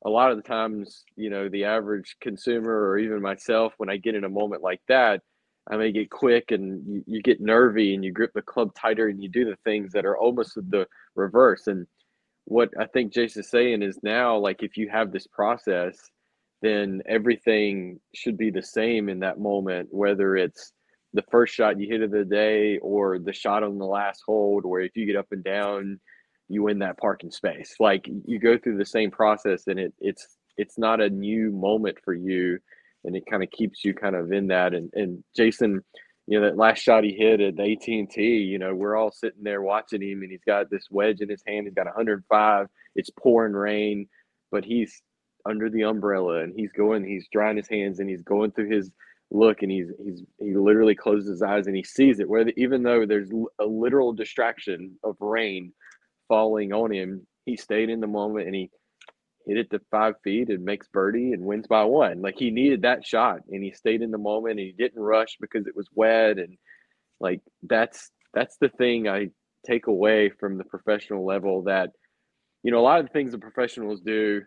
[0.05, 3.97] a lot of the times, you know, the average consumer or even myself, when I
[3.97, 5.21] get in a moment like that,
[5.69, 9.09] I may get quick and you, you get nervy and you grip the club tighter
[9.09, 11.67] and you do the things that are almost the reverse.
[11.67, 11.85] And
[12.45, 15.97] what I think Jason's saying is now, like, if you have this process,
[16.63, 20.73] then everything should be the same in that moment, whether it's
[21.13, 24.65] the first shot you hit of the day or the shot on the last hold,
[24.65, 25.99] or if you get up and down,
[26.47, 27.75] you win that parking space.
[27.79, 31.97] Like you go through the same process and it it's it's not a new moment
[32.03, 32.59] for you
[33.03, 34.73] and it kind of keeps you kind of in that.
[34.73, 35.81] And and Jason
[36.27, 39.61] you know that last shot he hit at AT&T you know we're all sitting there
[39.61, 41.65] watching him and he's got this wedge in his hand.
[41.65, 44.07] He's got 105 it's pouring rain
[44.51, 45.01] but he's
[45.45, 48.91] under the umbrella and he's going he's drying his hands and he's going through his
[49.31, 52.83] look and he's he's he literally closes his eyes and he sees it where even
[52.83, 55.71] though there's a literal distraction of rain
[56.27, 58.69] falling on him he stayed in the moment and he
[59.47, 62.81] hit it to five feet and makes birdie and wins by one like he needed
[62.81, 65.87] that shot and he stayed in the moment and he didn't rush because it was
[65.95, 66.57] wet and
[67.19, 69.27] like that's that's the thing i
[69.65, 71.89] take away from the professional level that
[72.63, 74.41] you know a lot of the things the professionals do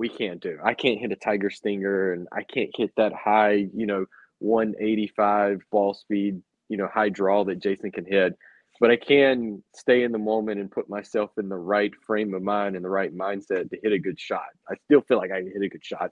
[0.00, 0.58] we can't do.
[0.64, 4.06] I can't hit a tiger stinger and I can't hit that high, you know,
[4.40, 8.36] 185 ball speed, you know, high draw that Jason can hit.
[8.80, 12.42] But I can stay in the moment and put myself in the right frame of
[12.42, 14.46] mind and the right mindset to hit a good shot.
[14.70, 16.10] I still feel like I hit a good shot,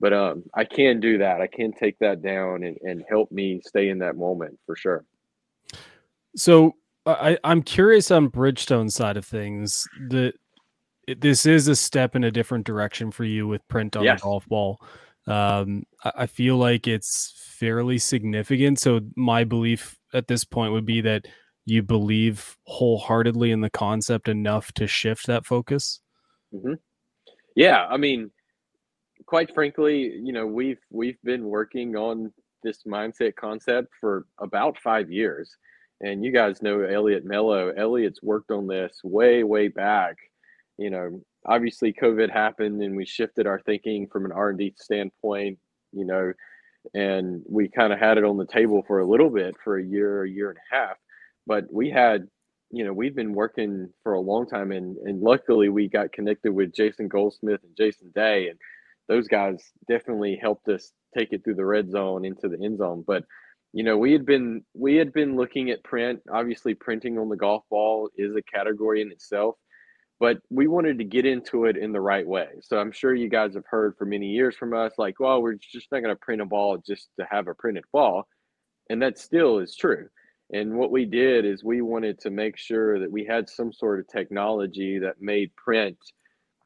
[0.00, 1.40] but um, I can do that.
[1.40, 5.04] I can take that down and, and help me stay in that moment for sure.
[6.36, 6.74] So
[7.06, 9.88] I, I'm curious on Bridgestone side of things.
[10.08, 10.32] The
[11.18, 14.20] this is a step in a different direction for you with print on yes.
[14.20, 14.80] the golf ball.
[15.26, 18.78] Um, I, I feel like it's fairly significant.
[18.78, 21.26] So my belief at this point would be that
[21.66, 26.00] you believe wholeheartedly in the concept enough to shift that focus.
[26.52, 26.74] Mm-hmm.
[27.54, 28.30] Yeah, I mean,
[29.26, 35.10] quite frankly, you know, we've we've been working on this mindset concept for about five
[35.10, 35.54] years,
[36.00, 37.70] and you guys know Elliot Mello.
[37.76, 40.16] Elliot's worked on this way, way back
[40.80, 45.58] you know, obviously COVID happened and we shifted our thinking from an R&D standpoint,
[45.92, 46.32] you know,
[46.94, 49.84] and we kind of had it on the table for a little bit for a
[49.84, 50.96] year, a year and a half,
[51.46, 52.26] but we had,
[52.70, 56.52] you know, we've been working for a long time and, and luckily we got connected
[56.52, 58.58] with Jason Goldsmith and Jason Day and
[59.08, 63.02] those guys definitely helped us take it through the red zone into the end zone.
[63.04, 63.24] But
[63.72, 66.20] you know, we had been we had been looking at print.
[66.32, 69.56] Obviously, printing on the golf ball is a category in itself
[70.20, 72.48] but we wanted to get into it in the right way.
[72.60, 75.54] So I'm sure you guys have heard for many years from us, like, well, we're
[75.54, 78.28] just not going to print a ball just to have a printed ball.
[78.90, 80.08] And that still is true.
[80.52, 83.98] And what we did is we wanted to make sure that we had some sort
[83.98, 85.96] of technology that made print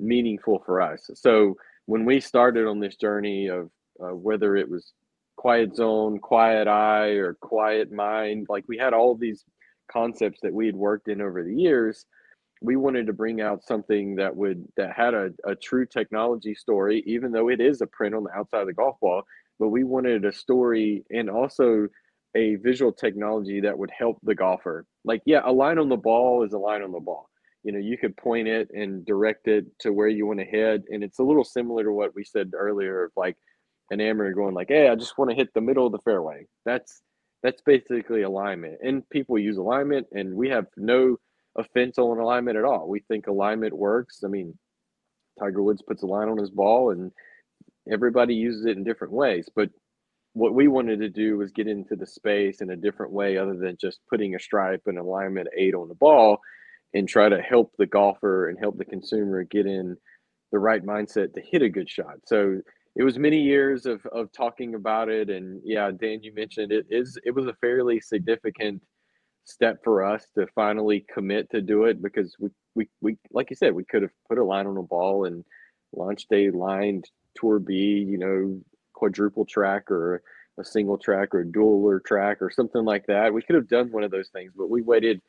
[0.01, 1.09] meaningful for us.
[1.14, 1.55] So
[1.87, 3.71] when we started on this journey of
[4.03, 4.95] uh, whether it was
[5.37, 9.45] quiet zone, quiet eye, or quiet mind, like we had all these
[9.93, 12.07] concepts that we had worked in over the years
[12.62, 17.03] we wanted to bring out something that would that had a, a true technology story
[17.07, 19.23] even though it is a print on the outside of the golf ball
[19.59, 21.87] but we wanted a story and also
[22.35, 24.87] a visual technology that would help the golfer.
[25.05, 27.29] Like yeah a line on the ball is a line on the ball.
[27.62, 30.83] You know you could point it and direct it to where you want to head
[30.88, 33.37] and it's a little similar to what we said earlier of like
[33.90, 36.47] an amateur going like hey i just want to hit the middle of the fairway.
[36.64, 37.03] That's
[37.43, 41.19] that's basically alignment and people use alignment and we have no
[41.57, 42.88] offense on alignment at all.
[42.88, 44.23] We think alignment works.
[44.25, 44.57] I mean,
[45.38, 47.12] Tiger Woods puts a line on his ball and
[47.91, 49.49] everybody uses it in different ways.
[49.55, 49.70] But
[50.33, 53.57] what we wanted to do was get into the space in a different way other
[53.57, 56.39] than just putting a stripe and alignment eight on the ball
[56.93, 59.97] and try to help the golfer and help the consumer get in
[60.53, 62.16] the right mindset to hit a good shot.
[62.26, 62.61] So
[62.97, 65.31] it was many years of, of talking about it.
[65.31, 68.83] And yeah, Dan, you mentioned it is, it was a fairly significant
[69.45, 73.57] step for us to finally commit to do it because we, we, we like you
[73.57, 75.45] said, we could have put a line on a ball and
[75.95, 78.61] launched a lined Tour B, you know,
[78.92, 80.22] quadruple track or
[80.59, 83.34] a single track or a dual or track or something like that.
[83.34, 85.20] We could have done one of those things, but we waited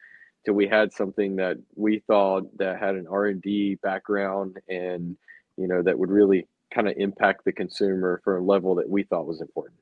[0.46, 5.18] till we had something that we thought that had an R and D background and
[5.58, 9.04] you know that would really kind of impact the consumer for a level that we
[9.04, 9.80] thought was important.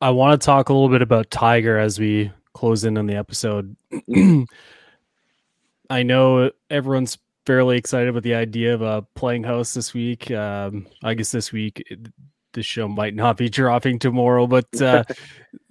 [0.00, 3.16] I want to talk a little bit about Tiger as we close in on the
[3.16, 3.76] episode.
[5.90, 10.30] I know everyone's fairly excited with the idea of a playing house this week.
[10.30, 11.86] Um, I guess this week
[12.54, 15.04] the show might not be dropping tomorrow, but uh,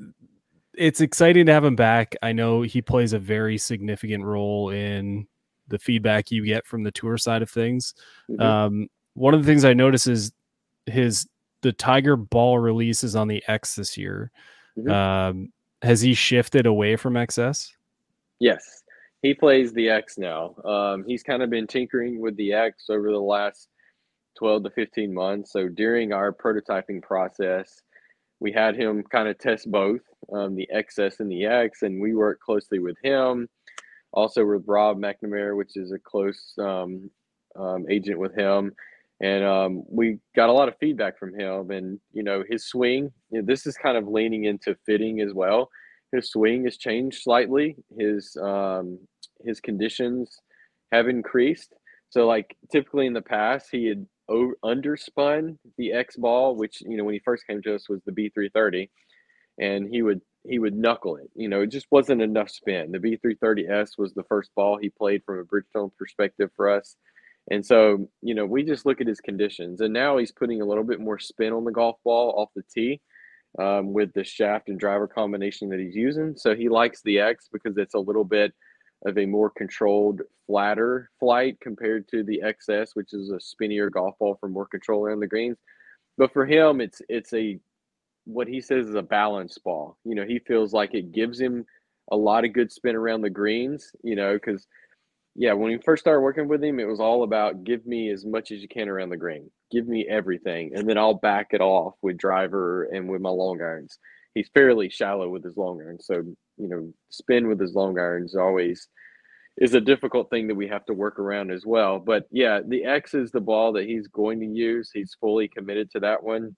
[0.78, 2.16] it's exciting to have him back.
[2.22, 5.28] I know he plays a very significant role in
[5.68, 7.96] the feedback you get from the tour side of things.
[8.30, 8.42] Mm-hmm.
[8.42, 10.32] Um, one of the things I notice is
[10.86, 11.28] his
[11.64, 14.30] the Tiger ball release is on the X this year.
[14.78, 14.92] Mm-hmm.
[14.92, 15.52] Um,
[15.86, 17.70] has he shifted away from XS?
[18.40, 18.84] Yes,
[19.22, 20.56] he plays the X now.
[20.66, 23.70] Um, he's kind of been tinkering with the X over the last
[24.38, 25.52] 12 to 15 months.
[25.52, 27.82] So during our prototyping process,
[28.40, 30.02] we had him kind of test both
[30.34, 33.48] um, the XS and the X, and we worked closely with him.
[34.12, 37.10] Also with Rob McNamara, which is a close um,
[37.56, 38.74] um, agent with him,
[39.26, 41.72] and um, we got a lot of feedback from him.
[41.72, 43.12] And you know, his swing.
[43.32, 45.70] You know, this is kind of leaning into fitting as well.
[46.12, 47.76] His swing has changed slightly.
[47.98, 49.00] His um,
[49.44, 50.38] his conditions
[50.92, 51.74] have increased.
[52.10, 54.06] So, like typically in the past, he had
[54.64, 58.12] underspun the X ball, which you know when he first came to us was the
[58.12, 58.90] B330,
[59.60, 61.32] and he would he would knuckle it.
[61.34, 62.92] You know, it just wasn't enough spin.
[62.92, 66.96] The B330S was the first ball he played from a Bridgestone perspective for us.
[67.52, 70.66] And so, you know, we just look at his conditions, and now he's putting a
[70.66, 73.02] little bit more spin on the golf ball off the tee
[73.60, 76.36] um, with the shaft and driver combination that he's using.
[76.36, 78.54] So he likes the X because it's a little bit
[79.06, 84.18] of a more controlled, flatter flight compared to the XS, which is a spinnier golf
[84.20, 85.58] ball for more control around the greens.
[86.18, 87.60] But for him, it's it's a
[88.26, 89.98] what he says is a balance ball.
[90.04, 91.66] You know, he feels like it gives him
[92.12, 93.92] a lot of good spin around the greens.
[94.04, 94.66] You know, because
[95.36, 98.26] yeah, when we first started working with him, it was all about give me as
[98.26, 101.62] much as you can around the green, give me everything, and then I'll back it
[101.62, 104.00] off with driver and with my long irons.
[104.34, 106.16] He's fairly shallow with his long irons, so
[106.58, 108.88] you know, spin with his long irons always
[109.58, 112.00] is a difficult thing that we have to work around as well.
[112.00, 114.90] But yeah, the X is the ball that he's going to use.
[114.94, 116.56] He's fully committed to that one.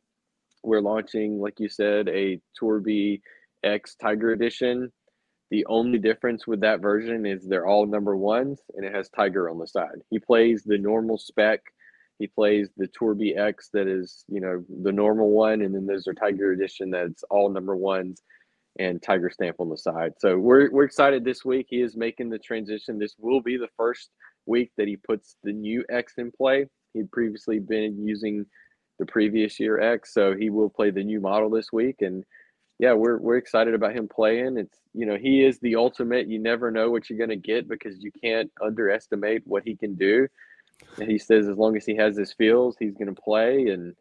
[0.63, 3.21] We're launching, like you said, a Tour B
[3.63, 4.91] X Tiger Edition.
[5.49, 9.49] The only difference with that version is they're all number ones and it has Tiger
[9.49, 9.99] on the side.
[10.09, 11.61] He plays the normal spec.
[12.19, 15.85] He plays the Tour B X that is, you know, the normal one, and then
[15.85, 18.23] there's a Tiger Edition that's all number ones
[18.79, 20.13] and Tiger Stamp on the side.
[20.19, 21.67] So we're we're excited this week.
[21.69, 22.97] He is making the transition.
[22.97, 24.09] This will be the first
[24.47, 26.65] week that he puts the new X in play.
[26.93, 28.45] He'd previously been using
[28.97, 31.97] the previous year X, so he will play the new model this week.
[32.01, 32.23] And
[32.79, 34.57] yeah, we're we're excited about him playing.
[34.57, 36.27] It's you know he is the ultimate.
[36.27, 39.95] You never know what you're going to get because you can't underestimate what he can
[39.95, 40.27] do.
[40.97, 43.69] And he says as long as he has his feels, he's going to play.
[43.69, 43.95] And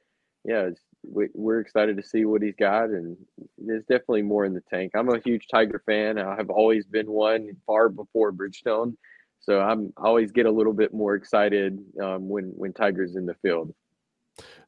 [0.44, 0.70] yeah,
[1.02, 3.16] we're excited to see what he's got, and
[3.58, 4.92] there's definitely more in the tank.
[4.94, 6.18] I'm a huge Tiger fan.
[6.18, 8.96] I have always been one far before Bridgestone,
[9.40, 13.34] so I'm always get a little bit more excited um, when when Tiger's in the
[13.34, 13.74] field.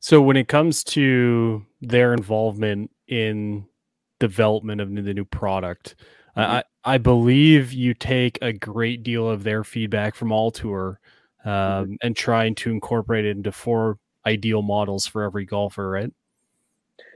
[0.00, 3.66] So when it comes to their involvement in
[4.18, 5.96] development of the new product,
[6.36, 6.40] mm-hmm.
[6.40, 11.00] I I believe you take a great deal of their feedback from all tour
[11.44, 11.48] mm-hmm.
[11.48, 11.94] um, mm-hmm.
[12.02, 16.12] and trying to incorporate it into four ideal models for every golfer, right?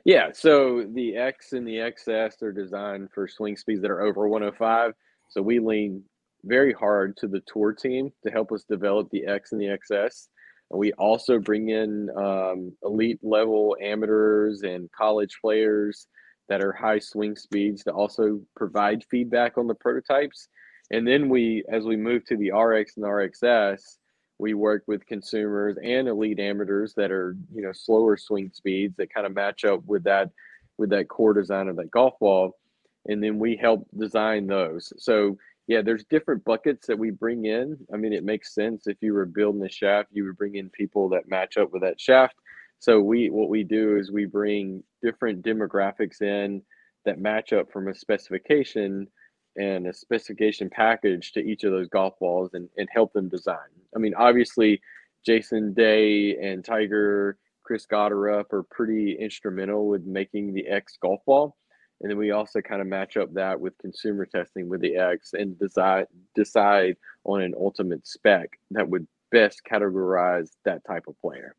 [0.05, 4.27] Yeah, so the X and the XS are designed for swing speeds that are over
[4.27, 4.95] 105.
[5.29, 6.03] So we lean
[6.45, 10.29] very hard to the tour team to help us develop the X and the XS.
[10.71, 16.09] And we also bring in um, elite level amateurs and college players
[16.49, 20.49] that are high swing speeds to also provide feedback on the prototypes.
[20.91, 23.97] And then we, as we move to the RX and RXS,
[24.43, 29.15] we work with consumers and elite amateurs that are you know slower swing speeds that
[29.15, 30.31] kind of match up with that
[30.79, 32.59] with that core design of that golf ball.
[33.07, 34.93] And then we help design those.
[34.99, 35.39] So
[35.69, 37.79] yeah there's different buckets that we bring in.
[37.95, 38.87] I mean it makes sense.
[38.87, 41.83] If you were building a shaft you would bring in people that match up with
[41.83, 42.35] that shaft
[42.83, 46.61] so we what we do is we bring different demographics in
[47.05, 49.07] that match up from a specification
[49.55, 53.71] and a specification package to each of those golf balls and, and help them design.
[53.95, 54.81] I mean, obviously,
[55.25, 61.57] Jason Day and Tiger, Chris Gotterup are pretty instrumental with making the X golf ball.
[62.01, 65.35] And then we also kind of match up that with consumer testing with the X
[65.35, 71.55] and decide decide on an ultimate spec that would best categorize that type of player.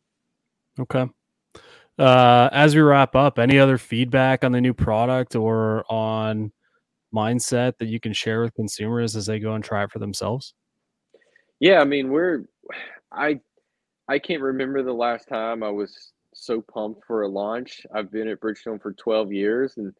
[0.80, 1.05] Okay.
[1.99, 6.51] uh, as we wrap up, any other feedback on the new product or on
[7.13, 10.53] mindset that you can share with consumers as they go and try it for themselves?
[11.59, 12.45] Yeah, I mean, we're
[13.11, 13.39] I
[14.07, 17.86] I can't remember the last time I was so pumped for a launch.
[17.93, 19.93] I've been at Bridgestone for 12 years and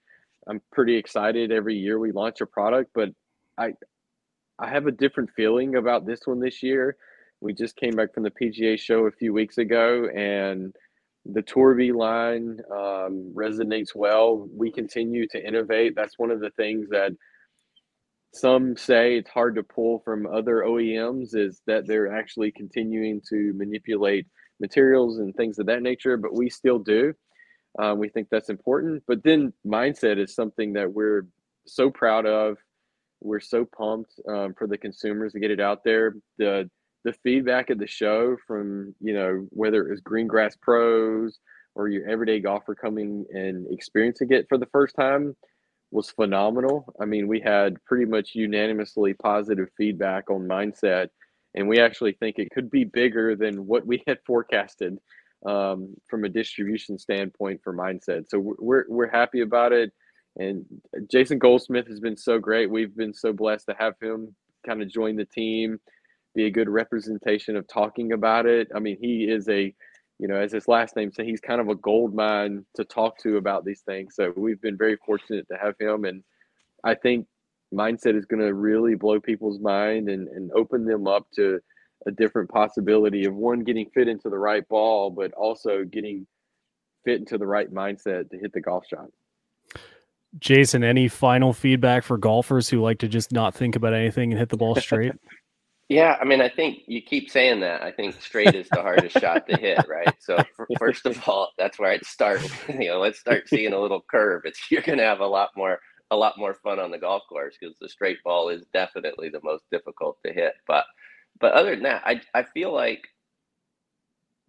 [0.48, 3.10] I'm pretty excited every year we launch a product, but
[3.58, 3.74] I
[4.60, 6.98] I have a different feeling about this one this year.
[7.44, 10.74] We just came back from the PGA show a few weeks ago and
[11.26, 11.44] the
[11.76, 14.48] V line um, resonates well.
[14.56, 15.94] We continue to innovate.
[15.94, 17.12] That's one of the things that
[18.34, 23.52] some say it's hard to pull from other OEMs is that they're actually continuing to
[23.56, 24.26] manipulate
[24.62, 27.14] materials and things of that nature, but we still do.
[27.78, 29.04] Um, we think that's important.
[29.06, 31.28] But then mindset is something that we're
[31.68, 32.58] so proud of.
[33.20, 36.16] We're so pumped um, for the consumers to get it out there.
[36.38, 36.70] The
[37.04, 41.40] the feedback of the show from you know whether it was green grass pros
[41.76, 45.36] or your everyday golfer coming and experiencing it for the first time
[45.92, 46.92] was phenomenal.
[47.00, 51.08] I mean we had pretty much unanimously positive feedback on mindset
[51.56, 54.98] and we actually think it could be bigger than what we had forecasted
[55.46, 58.30] um, from a distribution standpoint for mindset.
[58.30, 59.92] So we're, we're happy about it.
[60.38, 60.66] And
[61.12, 62.72] jason goldsmith has been so great.
[62.72, 64.36] We've been so blessed to have him
[64.66, 65.80] kind of join the team
[66.34, 68.70] be a good representation of talking about it.
[68.76, 69.74] I mean, he is a,
[70.20, 73.18] you know, as his last name says, he's kind of a gold mine to talk
[73.20, 74.16] to about these things.
[74.16, 76.06] So we've been very fortunate to have him.
[76.06, 76.24] And
[76.84, 77.28] I think
[77.74, 81.60] mindset is going to really blow people's mind and, and open them up to
[82.06, 86.28] a different possibility of one getting fit into the right ball, but also getting
[87.06, 89.10] fit into the right mindset to hit the golf shot.
[90.40, 94.40] Jason, any final feedback for golfers who like to just not think about anything and
[94.40, 95.14] hit the ball straight?
[95.94, 97.84] Yeah, I mean, I think you keep saying that.
[97.84, 100.12] I think straight is the hardest shot to hit, right?
[100.20, 100.38] So
[100.80, 102.42] first of all, that's where I'd start.
[102.70, 104.42] you know, let's start seeing a little curve.
[104.46, 105.80] It's you're going to have a lot more
[106.12, 109.42] a lot more fun on the golf course because the straight ball is definitely the
[109.44, 110.56] most difficult to hit.
[110.68, 110.86] But
[111.40, 113.04] but other than that, I I feel like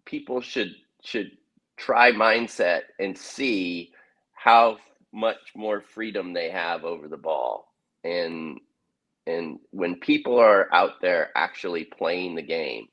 [0.05, 0.73] people should
[1.03, 1.31] should
[1.77, 3.91] try mindset and see
[4.33, 4.77] how
[5.13, 7.67] much more freedom they have over the ball
[8.03, 8.59] and
[9.27, 12.87] and when people are out there actually playing the game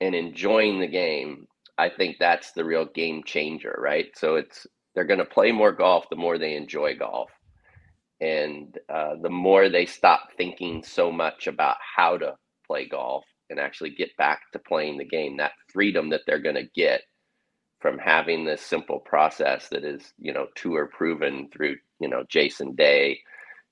[0.00, 4.06] and enjoying the game, I think that's the real game changer, right?
[4.16, 7.30] So it's they're going to play more golf the more they enjoy golf.
[8.20, 12.34] And uh, the more they stop thinking so much about how to
[12.66, 16.56] play golf and actually get back to playing the game, that freedom that they're going
[16.56, 17.02] to get
[17.80, 22.74] from having this simple process that is, you know, tour proven through, you know, Jason
[22.74, 23.20] Day,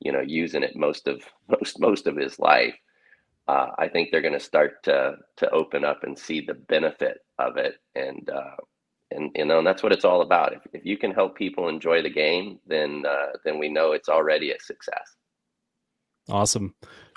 [0.00, 2.74] you know using it most of most most of his life
[3.48, 7.18] uh, i think they're going to start to to open up and see the benefit
[7.38, 7.76] of it.
[7.94, 8.56] And uh,
[9.10, 10.52] and you know and that's what it's all about.
[10.52, 14.08] If, if you can help people enjoy the game then uh, then we know it's
[14.08, 15.16] already a success.
[16.28, 16.74] Awesome.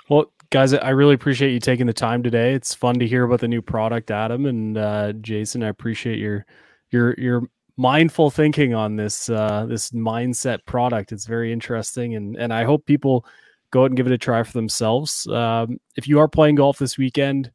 [0.08, 2.54] Well guys i really appreciate you taking the time today.
[2.54, 6.46] It's fun to hear about the new product adam and uh, jason i appreciate your
[6.90, 7.42] your your
[7.80, 11.12] mindful thinking on this uh, this mindset product.
[11.12, 13.24] It's very interesting, and and I hope people
[13.72, 15.26] go out and give it a try for themselves.
[15.26, 17.50] Um, if you are playing golf this weekend,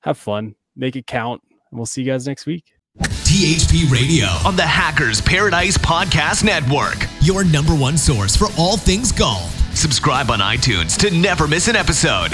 [0.00, 2.72] have fun, make it count, and we'll see you guys next week.
[2.98, 7.06] THP Radio on the Hackers Paradise Podcast Network.
[7.20, 9.54] Your number one source for all things golf.
[9.76, 12.30] Subscribe on iTunes to never miss an episode.